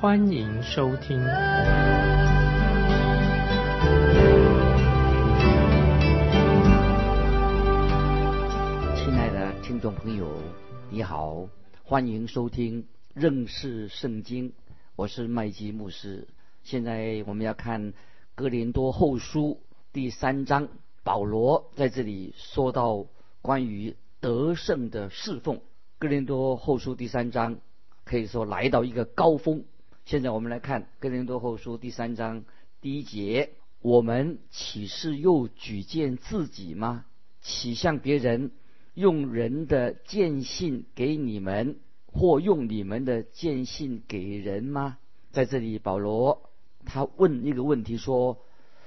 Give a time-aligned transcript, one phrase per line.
[0.00, 1.18] 欢迎收听。
[8.96, 10.26] 亲爱的听众朋友，
[10.88, 11.46] 你好，
[11.84, 14.54] 欢迎收听认识圣经，
[14.96, 16.26] 我是麦基牧师。
[16.62, 17.92] 现在我们要看
[18.34, 19.60] 哥林多后书
[19.92, 20.68] 第三章。
[21.04, 23.04] 保罗在这里说到
[23.42, 25.56] 关于得胜的侍奉，
[25.98, 27.58] 《哥林多后书》第三章
[28.04, 29.64] 可以说来到一个高峰。
[30.04, 32.44] 现在我们来看《哥林多后书》第三章
[32.80, 37.04] 第一节：我们岂是又举荐自己吗？
[37.40, 38.50] 岂向别人
[38.94, 44.98] 用人的荐信给你们，或用你们的荐信给人吗？
[45.30, 46.50] 在这里，保罗
[46.84, 48.38] 他问一个问题说。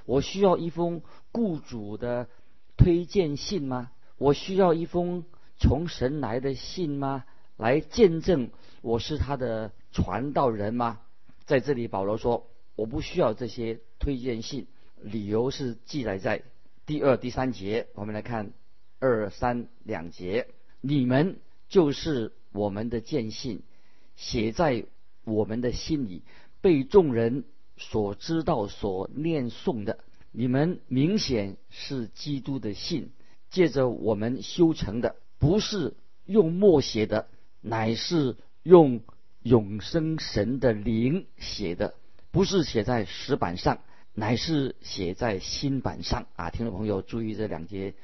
[0.06, 1.00] 我需要一封
[1.32, 2.28] 雇主的
[2.76, 3.90] 推荐信吗？
[4.18, 5.24] 我需要一封
[5.56, 7.24] 从神来的信吗？
[7.56, 8.50] 来见证
[8.82, 11.00] 我是他的传道人吗？
[11.46, 14.66] 在这里，保罗说我不需要这些推荐信，
[15.00, 16.42] 理由是记载在
[16.86, 17.88] 第二、第三节。
[17.94, 18.52] 我们来看
[18.98, 20.48] 二三两节，
[20.80, 23.62] 你们就是我们的见信，
[24.16, 24.86] 写在
[25.24, 26.22] 我们的心里，
[26.60, 27.44] 被众人。
[27.76, 29.98] 所知道、所念诵的，
[30.30, 33.10] 你们明显是基督的信，
[33.50, 37.26] 借着我们修成的，不是用墨写的，
[37.60, 39.00] 乃是用
[39.44, 41.94] 永生神的灵写的，
[42.32, 43.78] 不是写在石板上，
[44.14, 46.50] 乃是写在新板上啊！
[46.50, 47.94] 听众朋友注意这两节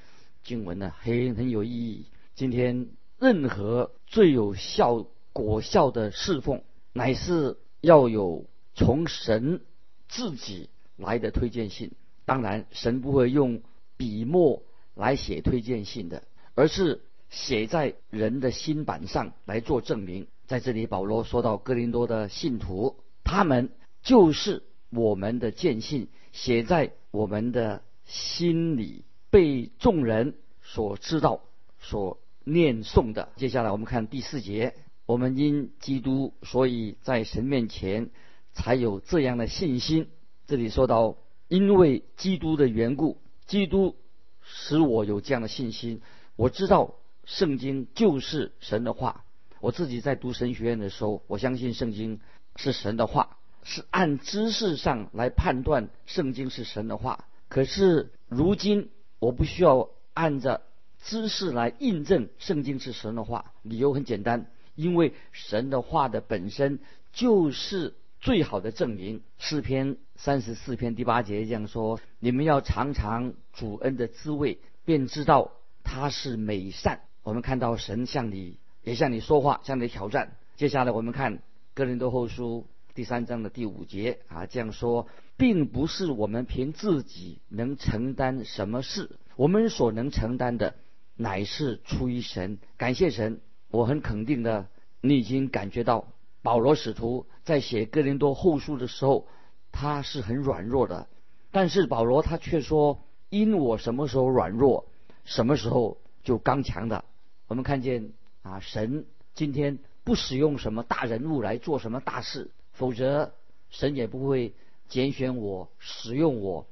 [0.45, 2.07] 经文呢，很很有意义。
[2.35, 6.63] 今天任何最有效果效的侍奉，
[6.93, 8.47] 乃是要有。
[8.73, 9.61] 从神
[10.09, 11.91] 自己来的推荐信，
[12.25, 13.63] 当然神不会用
[13.99, 14.63] 笔墨
[14.95, 16.23] 来写推荐信的，
[16.55, 20.29] 而是写在人的心板上来做证明。
[20.51, 23.71] 在这里，保罗说到哥林多的信徒，他们
[24.03, 31.43] 就是我们的见信，写在我们的心里，被众人所知道、
[31.79, 33.29] 所念诵的。
[33.37, 34.75] 接下来我们看第四节：
[35.07, 38.11] 我们因基督，所以在神面前。
[38.53, 40.09] 才有这样的信心。
[40.49, 43.95] 这里说到，因为基督的缘故，基督
[44.43, 46.03] 使我有这样的信心。
[46.35, 49.25] 我知道圣经就是神的话。
[49.61, 52.21] 我自己在读神学院的时候，我相信圣经
[52.57, 57.27] 是神的话，是按知识上来判断圣经是神的话。
[57.49, 60.63] 可是如今我不需要按着
[61.03, 63.53] 知识来印证圣经是神的话。
[63.63, 66.81] 理由很简单，因为神的话的本身
[67.13, 67.95] 就是。
[68.23, 75.53] 最好的证明，诗篇三十四篇第八节这样说：“你们要尝尝主恩的滋味，便知道
[75.85, 80.37] 他是美善。”我们看到神向你也向你说话，向你挑战。
[80.57, 81.43] 接下来我们看
[81.75, 90.75] 哥林多后书第三章的第五节啊，这样说，并不是我们凭自己能承担什么事，我们所能承担的，
[91.17, 92.59] 乃是出于神。
[92.77, 94.69] 感谢神，我很肯定的，
[95.01, 96.09] 你已经感觉到。
[96.43, 99.29] 保罗使徒在写哥林多后书的时候，
[99.73, 101.07] 他是很软弱的，
[101.51, 104.87] 但是保罗他却说：“因我什么时候软弱，
[105.25, 107.05] 什么时候就刚强的。”
[107.47, 108.13] 我们看见
[108.43, 113.35] 啊，神今天不使用什么大人物来做什么大事，否则
[113.71, 114.55] 神也不会
[114.89, 116.67] 拣选我、使用我，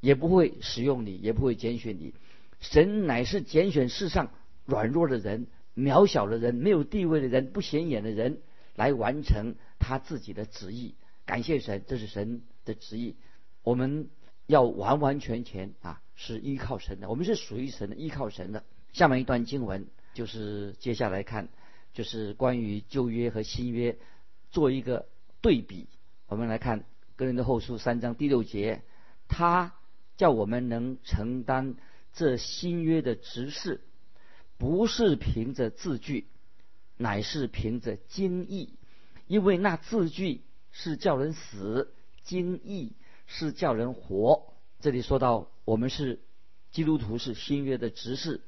[0.00, 2.14] 也不会使用你，也不会拣选你。
[2.60, 4.30] 神乃是拣选世上
[4.64, 8.40] 软弱的人、渺小的人、没有地位的人、不显眼的人。
[8.76, 10.94] 来完成他自己的旨意，
[11.26, 13.16] 感谢神，这是神的旨意。
[13.62, 14.08] 我们
[14.46, 18.64] 要完完全全啊，是依靠神的，我们是属于神的，依靠神的。
[18.94, 21.48] 下面一段经文就是接下来看，
[21.92, 23.98] 就是关于旧约和新约
[24.50, 25.08] 做一个
[25.40, 25.88] 对比。
[26.26, 26.84] 我们来看
[27.16, 28.82] 哥林的后书三章第六节，
[29.28, 29.74] 他
[30.16, 31.76] 叫我们能承担
[32.12, 33.80] 这新约的执事，
[34.58, 36.26] 不是凭着字句。
[37.02, 38.74] 乃是凭着经意，
[39.26, 42.92] 因为那字句是叫人死，经意
[43.26, 44.52] 是叫人活。
[44.80, 46.20] 这里说到我们是
[46.70, 48.42] 基督徒，是新约的执事。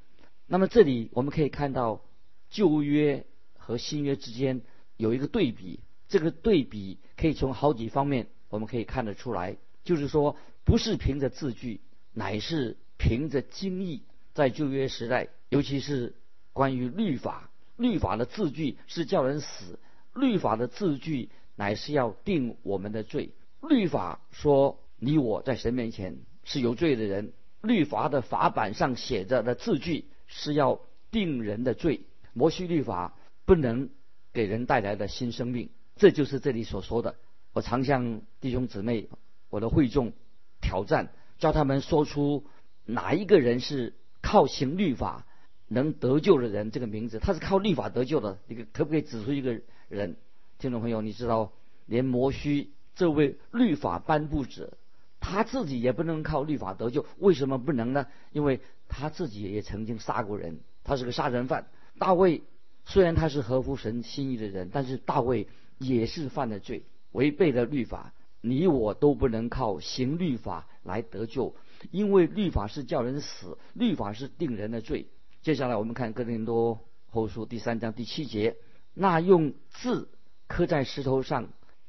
[0.53, 2.03] 那么这里我们可以看到
[2.51, 3.25] 旧约
[3.57, 4.61] 和新约之间
[4.99, 11.81] 有一个对比，这个对比可以从好几方面我们可以看得出来，就是说不是凭着字句，
[12.13, 14.03] 乃是凭着经义。
[14.35, 16.17] 在旧约时代，尤其是
[16.53, 19.79] 关于律法，律法的字句是叫人死，
[20.15, 23.31] 律法的字句乃是要定我们的罪。
[23.67, 27.33] 律法说你我在神面前是有罪的人，
[27.63, 30.81] 律法的法版上写着的字句是要
[31.13, 32.01] 定人的罪。
[32.33, 33.89] 摩西律法不能
[34.33, 37.15] 给人带来的新生命，这就是这里所说的。
[37.53, 39.09] 我常向弟兄姊妹、
[39.49, 40.13] 我的会众
[40.61, 42.45] 挑战，叫他们说出
[42.85, 43.95] 哪一个人是。
[44.25, 45.27] 靠行律法
[45.67, 48.39] 能得救的人，这个名字他是靠律法得救的。
[48.47, 50.17] 你可不可以指出一个人？
[50.61, 51.53] 听众朋友，你知道，
[51.87, 54.79] 连摩西这位律法颁布者，
[55.19, 57.05] 他自己也不能靠律法得救。
[57.19, 58.07] 为什么不能呢？
[58.31, 58.61] 因为
[58.95, 61.67] 他自己也曾经杀过人，他是个杀人犯。
[61.99, 62.43] 大卫
[62.85, 65.49] 虽然他是合乎神心意的人，但是大卫
[65.79, 68.13] 也是犯了罪，违背了律法。
[68.43, 71.57] 你我都不能靠行律法来得救。
[71.91, 75.09] 因为律法是叫人死，律法是定人的罪。
[75.41, 78.57] 接下来我们看哥林多后书第三章第七节，
[78.95, 80.11] 那用字
[80.49, 81.49] 刻在石头上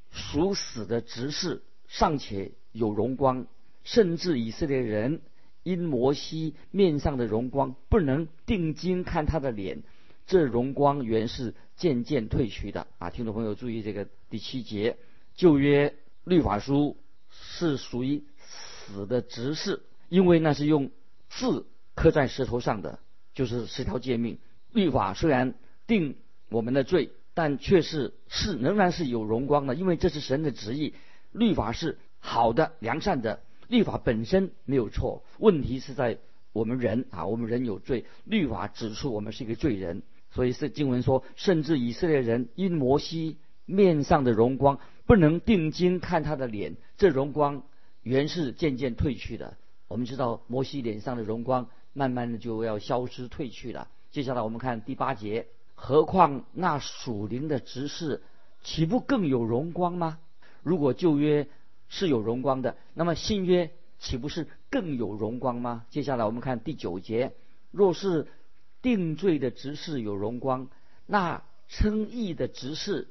[0.10, 3.46] 属死的执事尚且有荣光，
[3.84, 5.22] 甚至以色列人
[5.64, 9.84] 因摩西面上的荣光不能定睛看他的脸，
[10.28, 12.88] 这荣光原是渐渐褪去的。
[13.00, 14.98] 啊，听众朋友注意这个第七节，
[15.36, 16.98] 旧约律法书
[17.30, 18.24] 是属于。
[18.86, 20.92] 死的执事，因为那是用
[21.30, 23.00] 字刻在石头上的，
[23.34, 24.40] 就是十条诫命。
[24.74, 25.54] 律法虽然
[25.88, 26.18] 定
[26.50, 30.96] 我们的罪，但却是是仍然是有荣光的，因为这是神的旨意。
[31.32, 35.24] 律法是好的、良善的，律法本身没有错。
[35.40, 36.20] 问题是在
[36.52, 40.04] 我们人啊，我们人有罪，律法指出我们是一个罪人。
[40.32, 47.64] 所以是经文说，甚至以色列人因摩西面上的荣光，不能定睛看他的脸，这荣光。
[48.02, 49.58] 原是渐渐褪去的。
[49.88, 53.88] 我们知道摩西脸上的荣光，慢慢的就要消失褪去了。
[54.12, 58.24] 接下来我们看第八节，何况那属灵的执事，
[58.64, 60.20] 岂不更有荣光吗？
[60.64, 61.48] 如果旧约
[61.94, 63.70] 是有荣光的，那么新约
[64.00, 65.86] 岂不是更有荣光吗？
[65.92, 67.34] 接下来我们看第九节，
[67.70, 68.26] 若是
[68.82, 70.70] 定罪的执事有荣光，
[71.06, 73.10] 那称义的执事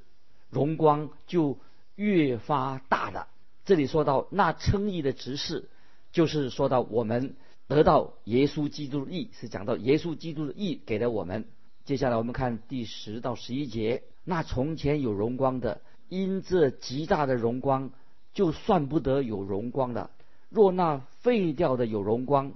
[0.50, 1.60] 荣光就
[1.94, 3.28] 越发大了。
[3.64, 5.68] 这里说到那称义的执事，
[6.10, 7.36] 就是说到我们
[7.68, 11.44] 得到耶稣基督的义，是讲到耶稣基督的义给了我们。
[11.84, 17.92] 接下来我们看第十到十一节，那从前有荣光的，因这极大的荣光，
[18.32, 20.10] 就算不得有荣光了。
[20.48, 22.52] 若那废掉的有荣光，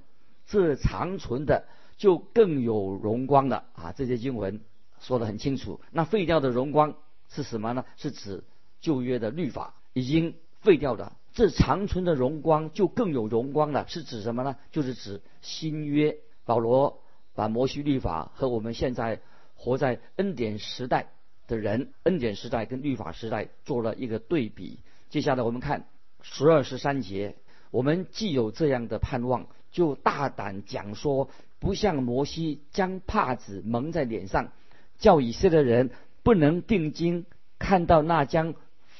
[0.46, 1.64] 这长存的
[1.96, 3.64] 就更有荣光了。
[3.74, 4.60] 啊，这些经文
[5.00, 5.80] 说得很清楚。
[5.92, 6.94] 那废掉的荣光
[7.28, 7.84] 是什么呢？
[7.96, 8.44] 是指
[8.80, 10.34] 旧约的律法已经。
[10.62, 14.56] 废掉的这长存的荣光就更有荣光了，是指什么呢？
[14.72, 16.16] 就是指新约。
[16.44, 17.02] 保罗
[17.36, 19.20] 把摩西律法和我们现在
[19.54, 21.12] 活在恩典时代
[21.46, 24.80] 的人，恩典时代跟律法时代做了一个对比。
[25.10, 25.86] 接下来我们看
[26.22, 27.36] 十二十三节，
[27.70, 34.52] 我们既有这样的盼望，就大胆讲说，不像摩西将帕子蒙在脸上，
[34.98, 35.90] 叫以色列人
[36.22, 37.26] 不能定睛
[37.58, 38.54] 看到那将。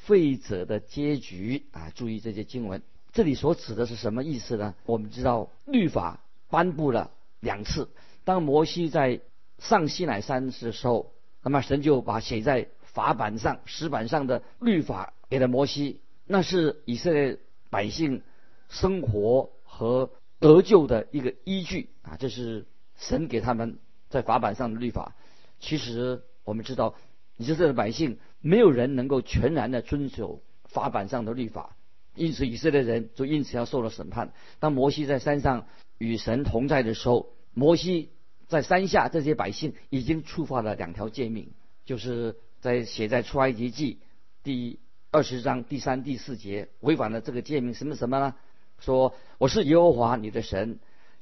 [0.07, 1.91] 废者的结局啊！
[1.93, 2.81] 注意这些经文，
[3.11, 4.73] 这里所指的是什么意思呢？
[4.85, 7.89] 我们知道律法颁布了两次，
[8.23, 9.19] 当摩西在
[9.59, 11.11] 上西乃山的时候，
[11.43, 18.21] 那么神就把写在法板上、石板上的律法给了摩西，那是以色列百姓
[18.69, 22.17] 生活和得救的一个依据啊！
[22.17, 23.79] 这是神给他们
[24.09, 25.15] 在法板上的律法。
[25.59, 26.95] 其实我们知道，
[27.37, 28.19] 以色列的百姓。
[28.39, 31.75] 没有人能够全然的遵守法版上的律法，
[32.13, 34.31] 因此以色列人就因此要受了审判。
[34.59, 35.67] 当摩西在山上
[35.97, 38.11] 与神同在的时候，摩西
[38.47, 41.51] 在山下，这些百姓已经触发了两条诫命，
[41.83, 43.99] 就是在写在出埃及记
[44.43, 44.79] 第一
[45.17, 48.35] 二十章第三、第四节，违反了这个诫命，什么什么呢？
[48.77, 50.77] 说我是耶和华你的神，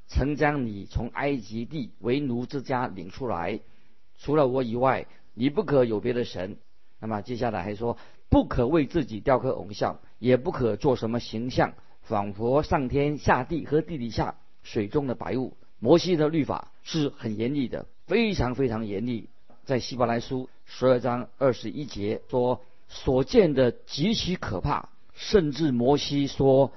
[0.06, 3.58] 曾将你从埃及地为奴之家领出来，
[4.18, 6.58] 除了我以外，你不可有别的神。
[7.00, 7.96] 那么接下来还说，
[8.28, 11.72] 不可为自己雕刻偶像，也不可做什么形象，
[12.02, 15.56] 仿佛上天下地和地底下水中的白雾。
[15.78, 19.30] 摩西的律法是很严厉的，非常非常严厉。
[19.64, 26.72] 在希伯来书十二章二十一节说，所见的极其可怕，甚至摩西说：“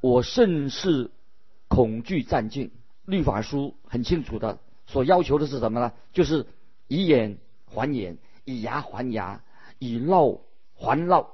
[0.00, 1.10] 我甚是
[1.68, 2.70] 恐惧战境。”
[3.04, 5.92] 律法书很清楚的，所要求的是什么呢？
[6.12, 6.46] 就是
[6.88, 9.42] 以眼还眼，以牙还牙。
[9.78, 10.42] 以烙
[10.76, 11.26] 还烙，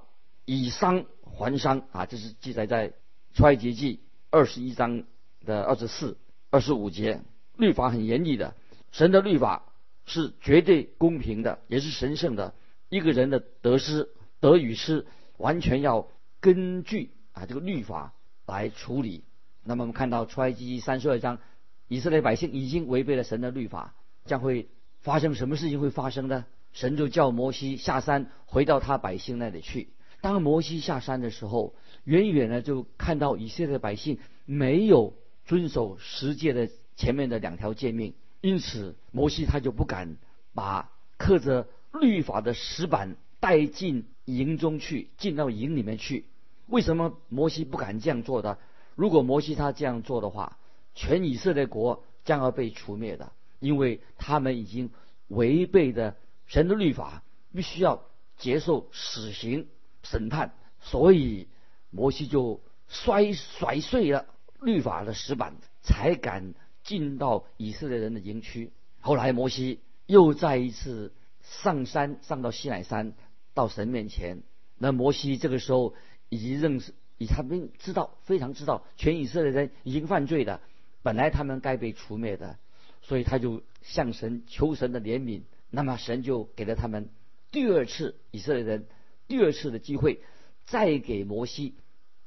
[0.47, 2.95] 以伤还伤啊，这是记载在
[3.35, 5.05] 出埃及记二十一章
[5.45, 6.17] 的二十四、
[6.49, 7.21] 二十五节。
[7.59, 8.55] 律法很严厉的，
[8.91, 9.67] 神的律法
[10.07, 12.55] 是绝对公平的，也是神圣的。
[12.89, 14.09] 一个人的得失、
[14.41, 16.09] 得与失，完全要
[16.41, 18.15] 根据啊这个律法
[18.47, 19.25] 来处理。
[19.65, 21.39] 那么我们看到出埃及三十二章，
[21.89, 24.69] 以色列百姓已经违背了神的律法，将会
[25.01, 26.47] 发生什么事情会发生呢？
[26.73, 29.89] 神就叫摩西下山，回到他百姓那里去。
[30.21, 35.15] 当摩西下山的时候，远远的就看到以色列百姓没有
[35.45, 40.17] 遵守十诫的前面的两条诫命，因此摩西他就不敢
[40.55, 41.69] 把刻着
[42.01, 46.27] 律法的石板带进营中去，进到营里面去。
[46.67, 48.59] 为什么摩西不敢这样做的？
[48.95, 50.59] 如果摩西他这样做的话，
[50.95, 54.91] 全以色列国将要被除灭的，因为他们已经
[55.29, 56.17] 违背的
[56.47, 57.23] 神的律法，
[57.55, 58.05] 必须要
[58.37, 59.69] 接受死刑。
[60.05, 61.49] 审判，所以
[61.91, 64.27] 摩西就摔摔碎了
[64.61, 66.55] 律法的石板，才敢
[66.85, 68.73] 进到以色列人的营区。
[69.01, 73.13] 后来摩西又再一次上山，上到西乃山，
[73.59, 74.45] 到神面前。
[74.79, 75.97] 那摩西这个时候
[76.29, 80.61] 已经认识，以他们知道，非常知道，全以色列人已经犯罪的，
[81.03, 82.57] 本来他们该被除灭的，
[83.03, 85.43] 所以他就向神求神的怜悯。
[85.71, 87.09] 那么神就给了他们
[87.51, 88.87] 第二次以色列人。
[89.27, 90.23] 第二次的机会，
[90.65, 91.75] 再给摩西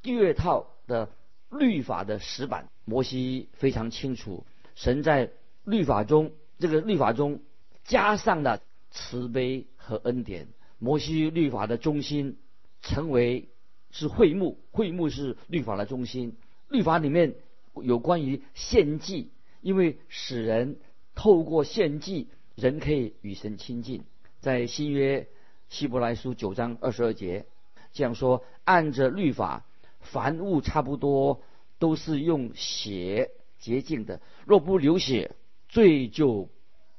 [0.03, 1.09] 第二套的
[1.49, 2.69] 律法的石板。
[2.83, 4.45] 摩西非常清楚，
[4.75, 5.31] 神在
[5.63, 7.39] 律法中，这个律法中
[7.85, 8.61] 加上了
[8.91, 10.49] 慈悲和恩典。
[10.81, 12.37] 摩西律法的中心
[12.81, 13.49] 成为
[13.91, 16.35] 是会幕，会幕是律法的中心。
[16.69, 17.35] 律法里面
[17.75, 19.29] 有关于献祭，
[19.61, 20.79] 因为使人
[21.13, 24.03] 透过献祭，人可以与神亲近。
[24.39, 25.27] 在新约。
[25.69, 27.45] 希伯来书九章二十二节
[27.93, 29.65] 这样说：按着律法，
[30.01, 31.43] 凡物差不多
[31.79, 35.33] 都是用血洁净的，若不流血，
[35.69, 36.49] 罪就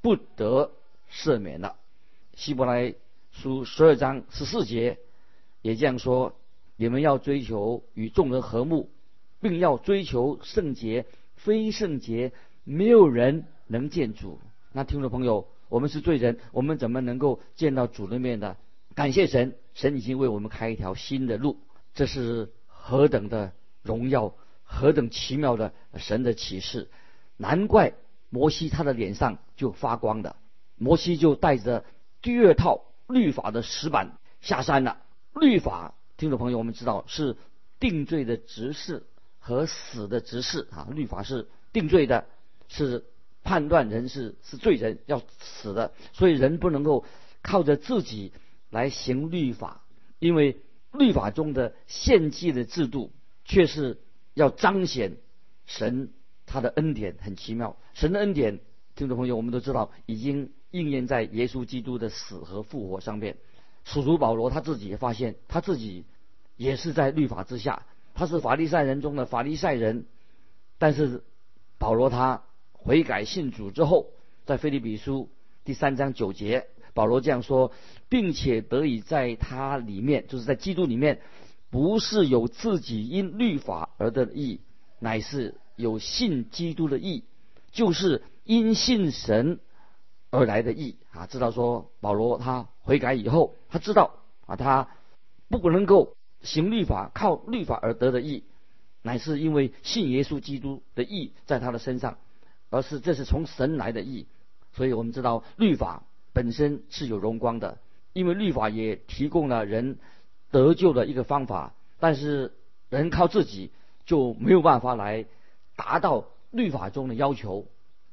[0.00, 0.72] 不得
[1.10, 1.76] 赦免了。
[2.34, 2.94] 希伯来
[3.32, 4.98] 书十二章十四节
[5.60, 6.34] 也这样说：
[6.76, 8.88] 你们要追求与众人和睦，
[9.40, 12.32] 并要追求圣洁，非圣洁
[12.64, 14.38] 没有人能见主。
[14.72, 15.48] 那听众朋友。
[15.68, 18.58] 我们是罪人，我们怎么能够见到主的面呢？
[18.94, 21.56] 感谢神，神已经为我们开一条新的路，
[21.94, 24.34] 这是何等的荣耀，
[24.64, 26.90] 何等奇妙的神的启示！
[27.38, 27.94] 难怪
[28.28, 30.36] 摩西他的脸上就发光的，
[30.76, 31.86] 摩西就带着
[32.20, 35.02] 第二套律法的石板下山了。
[35.34, 37.36] 律法，听众朋友，我们知道是
[37.78, 39.04] 定罪的执事
[39.38, 42.26] 和死的执事啊，律法是定罪的，
[42.68, 43.04] 是。
[43.44, 47.04] 判断人是是罪人要死的，所以人不能够
[47.42, 48.32] 靠着自己
[48.70, 49.82] 来行律法，
[50.20, 50.58] 因为
[50.92, 53.10] 律法中的献祭的制度
[53.44, 53.98] 却是
[54.34, 55.16] 要彰显
[55.66, 56.12] 神
[56.46, 57.76] 他的恩典很奇妙。
[57.94, 58.60] 神的恩典，
[58.94, 63.36] 听众朋友，我们都知道已经应验在耶稣基督的死和复活上面。
[63.84, 66.04] 使徒保罗他自己也发现，他自己
[66.56, 70.06] 也是在律法之下，他是法利赛人中的法利赛人，
[70.78, 71.22] 但是
[71.78, 72.42] 保罗他。
[72.84, 74.08] 悔改信主之后，
[74.44, 75.28] 在腓立比书
[75.64, 77.70] 第三章九节，保罗这样说，
[78.08, 81.20] 并且得以在他里面，就是在基督里面，
[81.70, 84.58] 不是有自己因律法而得的义，
[84.98, 87.22] 乃是有信基督的义，
[87.70, 89.60] 就是因信神
[90.32, 91.26] 而来的义啊！
[91.26, 94.14] 知道说保罗他悔改以后，他知道
[94.46, 94.88] 啊，他
[95.48, 98.42] 不能够行律法，靠律法而得的义，
[99.02, 102.18] 乃是因为信耶稣基督的义在他的身上。
[102.70, 104.26] 而是这是从神来的义，
[104.72, 107.76] 所以我们知道律法本身是有荣光的，
[108.14, 109.98] 因为律法也提供了人
[110.50, 111.74] 得救的一个方法。
[112.00, 112.54] 但是
[112.88, 113.70] 人靠自己
[114.06, 115.26] 就没有办法来
[115.76, 117.66] 达到律法中的要求。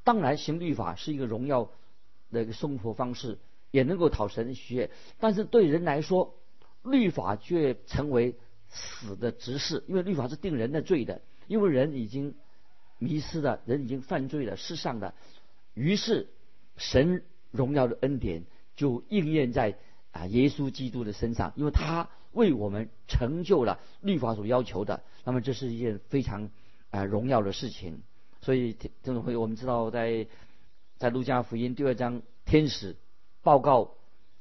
[0.03, 1.69] 当然，行律法是一个荣耀
[2.31, 3.37] 的一个生活方式，
[3.71, 4.89] 也能够讨神喜悦。
[5.19, 6.35] 但是对人来说，
[6.83, 8.35] 律法却成为
[8.69, 12.35] 死的执事，因为律法是定人的罪的，因为人已经。
[13.01, 15.13] 迷失了人已经犯罪了，世上的，
[15.73, 16.27] 于是
[16.75, 18.43] 神荣耀的恩典
[18.75, 19.77] 就应验在
[20.11, 25.01] 啊耶稣基督的身上，因为他为我们成就了律法所要求的。
[25.23, 26.49] 那么这是一件非常
[26.89, 28.03] 啊荣耀的事情。
[28.41, 30.27] 所以听众朋友，我们知道在
[30.99, 32.97] 在路加福音第二章，天使
[33.41, 33.95] 报告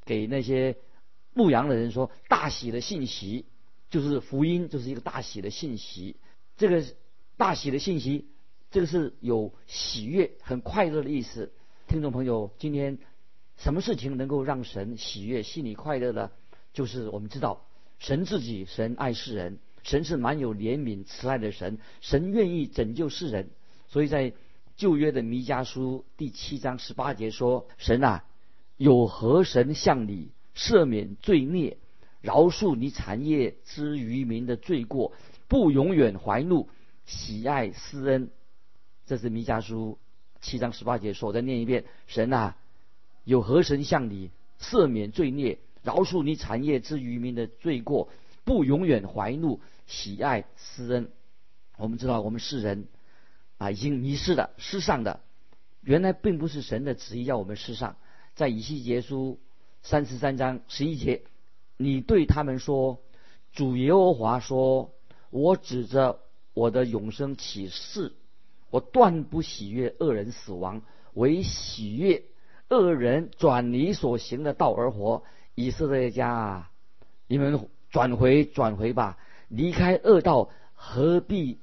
[0.04, 0.76] 给那些
[1.32, 3.46] 牧羊的人说，大喜的信息
[3.90, 6.16] 就是福音，就是一个大喜的信息。
[6.56, 6.84] 这个
[7.36, 8.26] 大喜的信息。
[8.70, 11.54] 这个是有喜悦、很快乐的意思。
[11.86, 12.98] 听众朋友，今天
[13.56, 16.30] 什么事情能够让神喜悦、心里快乐呢？
[16.74, 17.64] 就是我们知道
[17.98, 23.48] 神自己，神爱世人，神是蛮有怜悯、慈爱的神，神愿意拯救世人。
[23.86, 24.34] 所以在
[24.78, 28.24] 旧约的弥迦书第七章十八节说：“神啊，
[28.76, 31.78] 有何神向你赦免罪孽，
[32.20, 35.12] 饶恕你产业之渔民的罪过，
[35.48, 36.68] 不永远怀怒，
[37.06, 38.30] 喜爱施恩？”
[39.04, 39.98] 这是弥迦书
[40.40, 41.30] 七章十八节说。
[41.30, 42.56] 我再念一遍：“神啊，
[43.24, 44.30] 有何神向你
[44.60, 48.10] 赦免罪孽，饶恕你产业之渔民的罪过，
[48.44, 49.58] 不永远怀怒，
[49.88, 51.10] 喜爱施恩？”
[51.76, 52.86] 我们知道，我们世人。
[53.58, 55.20] 啊，已经迷失了，失上的，
[55.82, 57.96] 原来并不是神的旨意要我们失上。
[58.34, 59.40] 在以西结书
[59.82, 61.22] 三十三章十一节，
[61.76, 63.00] 你对他们说
[63.52, 64.92] ：“主耶和华说，
[65.30, 66.20] 我指着
[66.54, 68.12] 我的永生起誓，
[68.70, 70.82] 我断不喜悦恶人死亡，
[71.14, 72.22] 唯喜悦
[72.68, 75.24] 恶人转离所行的道而活。
[75.56, 76.70] 以色列家啊，
[77.26, 81.58] 你们转回转回吧，离开恶道，何必？”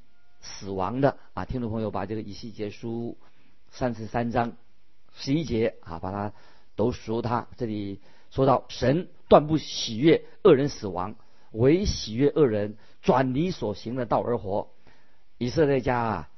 [0.45, 3.17] 死亡的啊，听众朋友把这个以西结书
[3.71, 4.55] 三十三章
[5.11, 6.33] 十一节啊，把它
[6.75, 7.47] 都熟它。
[7.57, 7.99] 这里
[8.29, 11.15] 说到神断不喜悦恶人死亡，
[11.51, 14.69] 唯喜悦恶人转离所行的道而活。
[15.39, 16.29] 以色列家啊，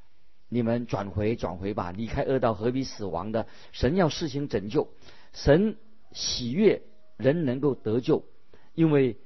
[0.47, 3.45] 你们转回转回吧，离开恶道，何必死亡的？
[3.73, 4.87] 神要施行拯救，
[5.33, 5.77] 神
[6.13, 6.81] 喜悦
[7.17, 8.23] 人能够得救，
[8.73, 9.17] 因为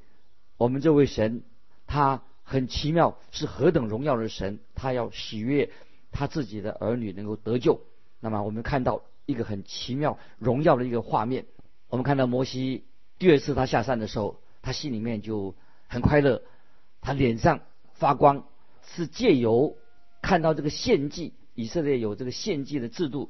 [0.57, 1.43] 我们这位神
[1.85, 2.23] 他。
[2.43, 4.59] 很奇妙，是何等荣耀的神！
[4.75, 5.71] 他要喜悦
[6.11, 7.81] 他自己的儿女能够得救。
[8.19, 11.45] 那么，我们看到一个很奇妙、荣耀的一个画面。
[11.87, 12.83] 我们看到摩西
[13.19, 15.55] 第二次他下山的时候，他心里面就
[15.87, 16.43] 很快乐，
[16.99, 17.61] 他脸上
[17.93, 18.45] 发光，
[18.85, 19.77] 是借由
[20.21, 23.29] 看到这个献祭，以色列有这个献祭的制度，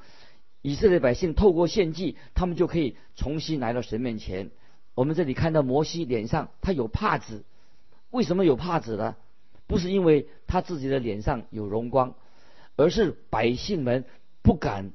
[0.61, 4.51] 以色列百姓透过献祭，他们就可以重新来到神面前。
[4.95, 7.43] 我们这里看到摩西脸上他有帕子。
[8.11, 9.15] 为什么有帕子呢？
[9.67, 12.15] 不是因为他自己的脸上有荣光，
[12.75, 14.03] 而是百姓们
[14.41, 14.91] 不敢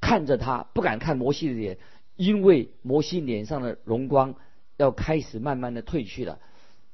[0.00, 1.78] 看着他，不敢看摩西的脸，
[2.16, 4.34] 因为摩西脸上的荣光
[4.76, 6.40] 要开始慢慢的褪去了。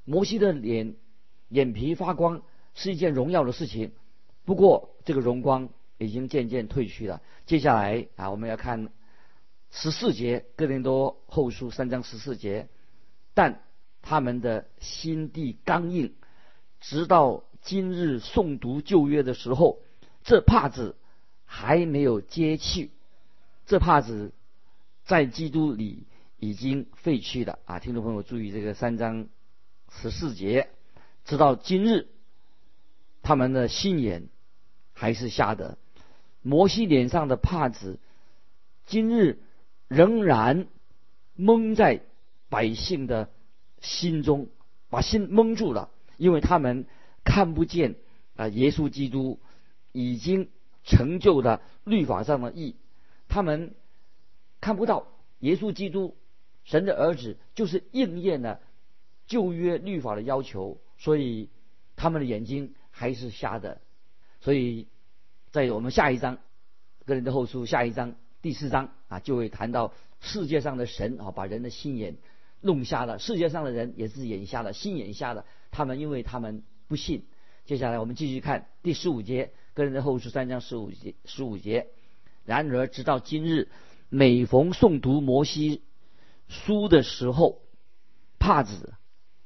[0.04, 0.96] 摩西的脸
[1.48, 2.42] 眼皮发光
[2.74, 3.92] 是一件荣耀的事情，
[4.44, 7.22] 不过这个荣光已经渐渐褪去了。
[7.46, 8.90] 接下来啊，我们要看
[9.70, 12.68] 十四节，哥林多后书三章十四节，
[13.32, 13.62] 但。
[14.06, 16.12] 他们的心地刚硬，
[16.78, 19.80] 直到今日诵读旧约的时候，
[20.22, 20.94] 这帕子
[21.46, 22.90] 还没有揭去，
[23.64, 24.32] 这帕子
[25.06, 26.04] 在基督里
[26.38, 27.78] 已经废去了啊！
[27.78, 29.26] 听众朋友注意这个三章
[29.90, 30.68] 十四节，
[31.24, 32.08] 直到今日，
[33.22, 34.28] 他们的心眼
[34.92, 35.78] 还是瞎的。
[36.42, 37.98] 摩西脸上的帕子，
[38.84, 39.42] 今日
[39.88, 40.66] 仍然
[41.34, 42.02] 蒙在
[42.50, 43.30] 百姓的。
[43.84, 44.48] 心中
[44.88, 46.86] 把心蒙住了，因为他们
[47.22, 47.96] 看不见
[48.34, 49.38] 啊，耶稣基督
[49.92, 50.48] 已经
[50.84, 52.76] 成就了律法上的义，
[53.28, 53.74] 他们
[54.60, 55.06] 看不到
[55.40, 56.16] 耶稣基督
[56.64, 58.60] 神的儿子就是应验了
[59.26, 61.50] 旧约律法的要求，所以
[61.94, 63.80] 他们的眼睛还是瞎的。
[64.40, 64.88] 所以
[65.52, 66.38] 在我们下一章
[67.04, 72.16] 个人的后书下一章第四章啊，就会谈到世界上的神啊，把人的心眼。
[72.64, 75.44] 弄瞎了，世界上的人也是眼瞎了，心眼瞎了。
[75.70, 77.26] 他们因为他们不信。
[77.66, 81.88] 接下来我们继续看第十五节，个人的后书三章十五节十五节。
[82.46, 83.68] 然而直到今日，
[84.08, 85.82] 每逢诵读摩西
[86.48, 87.60] 书的时候，
[88.38, 88.94] 帕子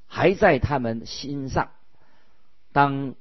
[0.06, 1.72] 还在他们心上。
[2.70, 3.16] 当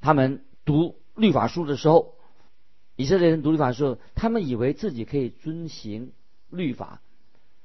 [0.00, 2.14] 他们读律法书的时候，
[2.94, 6.12] 以色列人读律法书，他们以为自己可以遵行
[6.50, 7.02] 律法。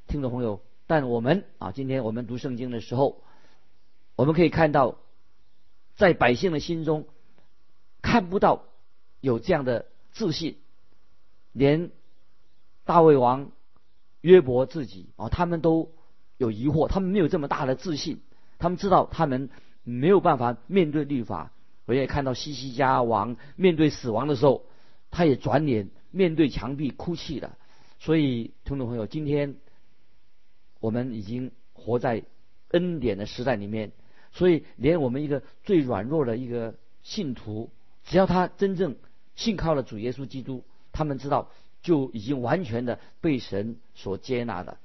[0.08, 0.64] 听众朋友。
[0.96, 3.24] 但我们啊，今天我们读圣经的时候，
[4.16, 5.00] 我们可以看到，
[5.96, 7.08] 在百姓的心中
[8.04, 8.66] 看不到
[9.20, 10.58] 有这样的自信，
[11.52, 11.90] 连
[12.86, 13.50] 大卫王
[14.22, 15.90] 约伯自己啊，他们都
[16.38, 18.22] 有疑惑，他们没有这么大的自信，
[18.60, 19.50] 他们知道他们
[19.82, 21.52] 没有办法面对律法。
[21.86, 24.68] 我也看到西西家王面对死亡的时候，
[25.10, 27.58] 他也转脸面对墙壁哭泣了。
[27.98, 29.56] 所以，听众朋友，今天。
[30.84, 32.26] 我们已经活在
[32.72, 33.94] 恩典的时代里面，
[34.34, 37.70] 所以连我们一个最软弱的一个信徒，
[38.04, 38.98] 只要他真正
[39.34, 41.50] 信靠了主耶稣基督，他们知道
[41.82, 44.78] 就已经完全的被神所接纳的。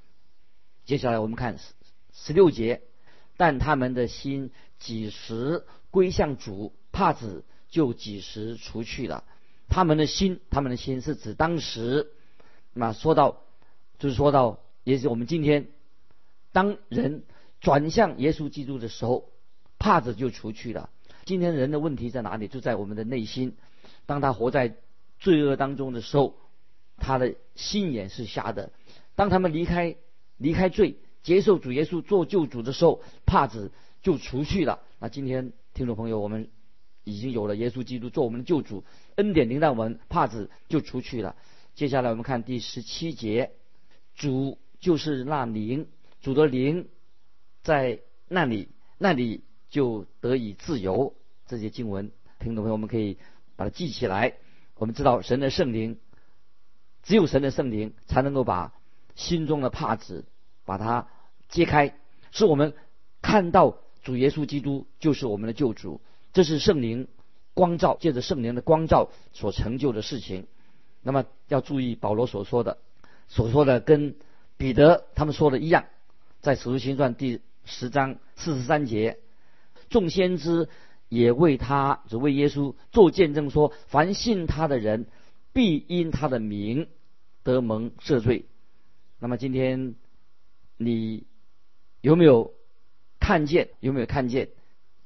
[0.85, 1.73] 接下来我们看十
[2.13, 2.81] 十六节，
[3.35, 9.25] 但他们的心几时归向主，帕子就几时除去了。
[9.67, 12.13] 他们的心，他们的心是指当时，
[12.73, 13.41] 那说到
[13.97, 15.67] 就是说到，也是我们今天。
[16.51, 17.23] 当人
[17.61, 19.29] 转向耶稣基督的时候，
[19.77, 20.89] 帕子就除去了。
[21.25, 22.47] 今天人的问题在哪里？
[22.47, 23.55] 就在我们的内心。
[24.05, 24.75] 当他活在
[25.19, 26.35] 罪恶当中的时候，
[26.97, 28.71] 他的心眼是瞎的。
[29.15, 29.95] 当他们离开
[30.37, 34.79] 离开罪，接受主耶稣做救主的时候，帕子就除去了。
[34.97, 36.49] 那今天听众朋友，我们
[37.03, 38.83] 已经有了耶稣基督做我们的救主，
[39.15, 41.35] 恩典临到我们，帕子就除去了。
[41.75, 43.51] 接下来我们看第十七节，
[44.15, 45.87] 主就是那灵，
[46.21, 46.89] 主的灵
[47.63, 51.15] 在那里，那里就得以自由。
[51.47, 53.17] 这些经文，听众朋友，们可以
[53.55, 54.35] 把它记起来。
[54.75, 55.97] 我们知道神的圣灵，
[57.03, 58.73] 只有神的圣灵才能够把
[59.15, 60.25] 心中的帕子
[60.65, 61.07] 把它
[61.47, 61.95] 揭开，
[62.31, 62.73] 使我们
[63.21, 66.01] 看到主耶稣基督就是我们的救主。
[66.33, 67.07] 这是圣灵
[67.53, 70.47] 光照，借着圣灵的光照所成就的事情。
[71.01, 72.77] 那么要注意保罗所说的，
[73.27, 74.15] 所说的跟
[74.57, 75.85] 彼得他们说的一样，
[76.41, 79.19] 在使徒行传第十章四十三节，
[79.89, 80.69] 众先知
[81.07, 85.07] 也为他，只为耶稣做见证，说凡信他的人，
[85.53, 86.87] 必因他的名。
[87.41, 88.45] 得蒙赦罪。
[89.17, 89.95] 那么今天
[90.77, 91.25] 你
[92.01, 92.53] 有没有
[93.19, 93.69] 看见？
[93.79, 94.49] 有没有看见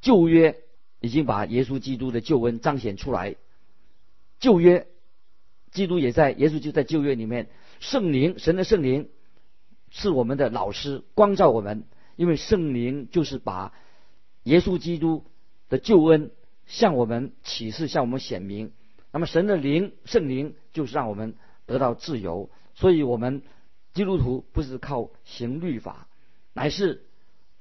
[0.02, 0.60] 旧约
[1.00, 3.36] 已经把耶稣基督的救恩彰显出来？
[4.39, 4.88] 旧约
[5.72, 7.50] 基督也在，耶稣就在旧约里面。
[7.80, 9.10] 圣灵，神的圣灵
[9.93, 11.86] 是我们的老师，光照我们。
[12.17, 13.71] 因为圣灵就是把
[14.43, 15.23] 耶稣基督
[15.69, 16.32] 的救恩
[16.65, 18.73] 向我们启示，向我们显明。
[19.13, 21.36] 那么神的灵，圣灵就是让我们。
[21.65, 23.41] 得到自由，所以我们
[23.93, 26.10] 基督徒不是靠行律法，
[26.51, 27.06] 乃是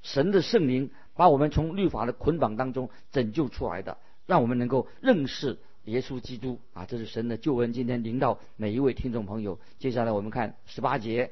[0.01, 6.85] 神的圣灵把我们从律法的捆绑当中拯救出来的，让我们能够认识耶稣基督啊！
[6.85, 7.71] 这是神的救恩。
[7.71, 9.57] 今天领到每一位听众朋友。
[9.79, 11.31] 接下来我们看十八节：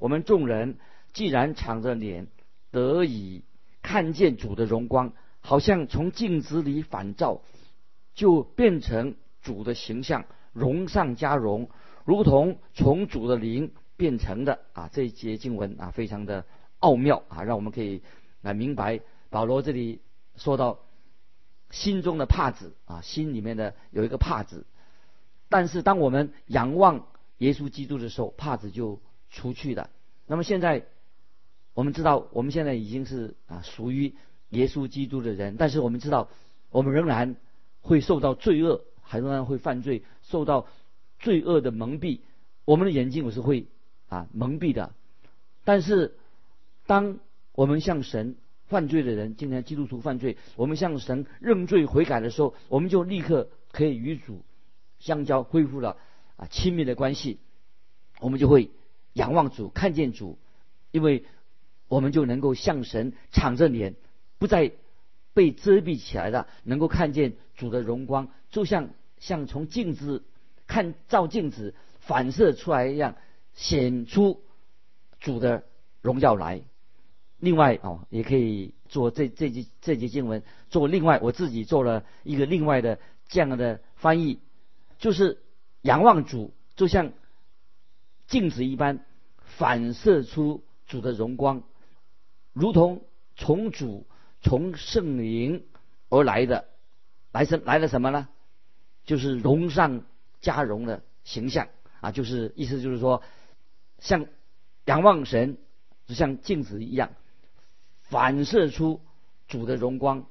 [0.00, 0.78] 我们众人
[1.12, 2.26] 既然敞着脸
[2.70, 3.44] 得以
[3.82, 7.42] 看见主的荣光，好像从镜子里反照，
[8.14, 11.70] 就变成主的形象，荣上加荣。
[12.04, 16.44] 如同从主的灵变成的啊，这一节经文啊，非常的
[16.78, 18.02] 奥妙啊，让我们可以
[18.40, 20.00] 来明白保罗这里
[20.36, 20.80] 说到
[21.70, 24.66] 心中的帕子啊，心里面的有一个帕子，
[25.48, 27.06] 但是当我们仰望
[27.38, 29.90] 耶稣基督的时候，帕子就出去的。
[30.26, 30.86] 那么现在
[31.74, 34.14] 我们知道，我们现在已经是啊属于
[34.50, 36.28] 耶稣基督的人，但是我们知道，
[36.70, 37.36] 我们仍然
[37.80, 40.66] 会受到罪恶，还仍然会犯罪，受到。
[41.22, 42.20] 罪恶的蒙蔽，
[42.64, 43.66] 我们的眼睛我是会
[44.08, 44.94] 啊蒙蔽的。
[45.64, 46.16] 但是，
[46.86, 47.18] 当
[47.52, 48.36] 我们向神
[48.68, 54.40] 犯罪的人，今天基督徒犯罪，我们向神认罪悔改的时候，我们就立刻可以与主
[54.98, 55.98] 相交，恢复了
[56.38, 57.38] 啊亲密的关系。
[58.20, 58.70] 我们就会
[59.12, 60.38] 仰望主，看见主，
[60.90, 61.24] 因为
[61.88, 63.94] 我们就能够向神敞着脸，
[64.38, 64.72] 不再
[65.34, 70.24] 被遮蔽起来的，能够看见主的荣光，就像像从镜子。
[70.66, 73.16] 看照镜子反射出来一样，
[73.54, 74.40] 显出
[75.18, 75.64] 主的
[76.00, 76.62] 荣耀来。
[77.40, 84.38] 另外哦，也可以做这这节这节经文做另外，我自己做了一个另外的这样的翻译，
[85.00, 85.42] 就是
[85.82, 87.10] 仰望主，就像
[88.30, 89.04] 镜子一般
[89.58, 91.62] 反射出主的荣光，
[92.54, 93.04] 如同
[93.36, 94.06] 从主
[94.40, 95.66] 从圣灵
[96.08, 96.68] 而来的，
[97.30, 98.28] 来什来了什么呢？
[99.04, 100.06] 就是荣上。
[100.42, 101.68] 加荣的形象
[102.00, 103.22] 啊，就是意思就是说，
[103.98, 104.24] 像
[104.86, 105.58] 仰望神，
[106.06, 107.10] 就像镜子一样，
[108.08, 109.02] 反射出
[109.48, 110.24] 主的荣光，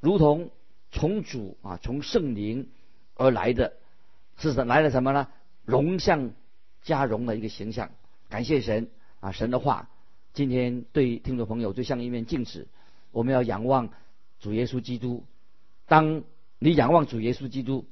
[0.00, 0.50] 如同
[0.90, 2.70] 从主啊，从圣灵
[3.16, 3.74] 而来的，
[4.38, 5.28] 是什来了什么呢？
[5.66, 6.30] 荣相
[6.82, 7.90] 加荣的一个形象。
[8.28, 8.88] 感谢神
[9.20, 9.88] 啊，神的话，
[10.32, 12.68] 今天对听众朋友就像一面镜子，
[13.12, 13.90] 我们要仰望
[14.40, 15.24] 主耶稣基督。
[15.86, 16.22] 当
[16.58, 17.86] 你仰望主耶稣基督，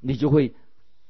[0.00, 0.54] 你就会。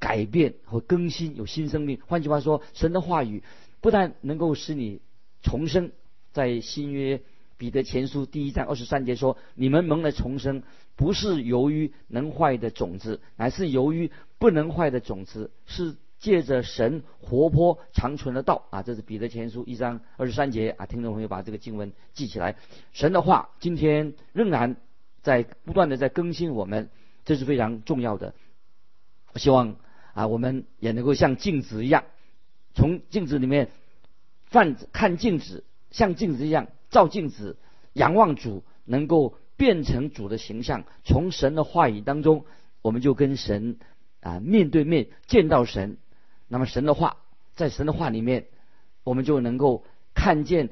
[0.03, 2.01] 改变和更新，有新生命。
[2.07, 3.43] 换句话说，神的话语
[3.83, 5.03] 不但能够使你
[5.43, 5.93] 重生，
[6.33, 7.21] 在新约
[7.59, 10.63] 彼得前书第一章二十三节说：“你们蒙了重生，
[10.97, 22.55] 不是由于能坏的种子，乃是由于不能坏的种子，是借着神活泼长存的道。”啊，这是彼得前书一章二十三节啊，听众朋友把这个经文记起来。
[22.93, 24.77] 神的话今天仍然
[25.23, 26.89] 在不断的在更新我们，
[27.25, 28.35] 这是非常重要的。
[29.33, 29.75] 我希望。
[30.13, 32.03] 啊，我们也能够像镜子一样，
[32.75, 33.71] 从镜子里面
[34.51, 37.57] 看看镜子，像镜子一样照镜子，
[37.93, 40.83] 仰望主，能够变成主的形象。
[41.05, 42.45] 从神的话语当中，
[42.83, 43.79] 我们就跟神
[44.21, 45.97] 啊面对面见到神。
[46.53, 47.17] 那么神的话，
[47.55, 48.47] 在神的话里面，
[49.05, 49.85] 我们就能够
[50.15, 50.69] 看见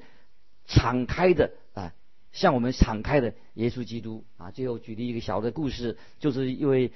[0.67, 1.95] 敞开的啊
[2.33, 4.51] 向我们敞开的耶稣基督啊。
[4.51, 6.91] 最后举例一个小的故事，就是因为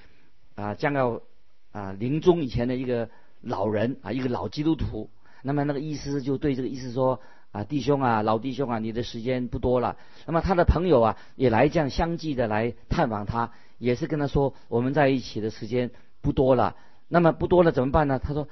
[0.57, 1.23] 啊将要
[1.71, 3.09] 啊临终以前的一个
[3.41, 5.09] 老人啊，一个老基督徒。
[5.45, 7.21] 那么那个医师就对这个医师说
[7.53, 9.97] 啊，弟兄啊，老弟兄啊，你的时间不多了。
[10.27, 16.75] 那么他的朋友啊也来这样相继的来探访他，也是跟他说我们在一起的时间不多了。
[17.09, 18.19] 那么不多了怎么办呢？
[18.19, 18.49] 他说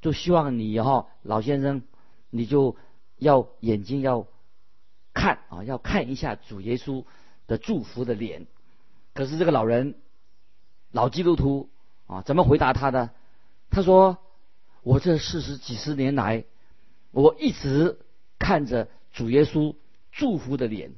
[0.00, 1.82] 就希望你哈老先生，
[2.30, 2.76] 你就
[3.16, 4.26] 要眼睛要
[5.14, 7.04] 看啊，要看一下主耶稣
[7.46, 8.46] 的祝福的脸。
[9.14, 9.94] 可是这个老人
[10.92, 11.68] 老基督徒
[12.06, 13.10] 啊，怎么回答他的？
[13.70, 14.18] 他说。
[14.84, 16.44] 我这四十几十年来，
[17.10, 17.98] 我一直
[18.38, 19.74] 看着主耶稣
[20.12, 20.92] 祝福的脸，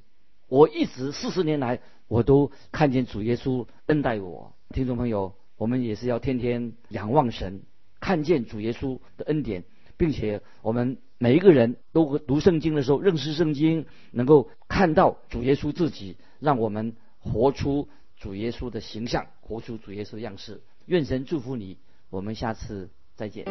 [0.49, 4.55] 我一直四十年来我都看见主耶稣恩待我。
[4.69, 7.63] 听众朋友，我们也是要天天仰望神，
[8.01, 9.65] 看见主耶稣的恩典，
[9.97, 20.63] 并且我们每一个人都读圣经的时候认识圣经，能够看到主耶稣自己，让我们活出主耶稣的形象，活出主耶稣的样式。
[20.87, 21.77] 愿神祝福你，
[22.09, 22.91] 我们下次。
[23.21, 23.45] 再见。